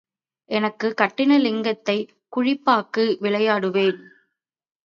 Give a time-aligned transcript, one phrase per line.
[0.49, 3.99] எனக்குக் கட்டின லிங்கத்தைக் குழிப்பாக்கு விளையாடுவேன்.